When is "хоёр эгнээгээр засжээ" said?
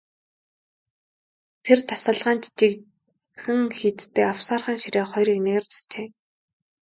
5.11-6.07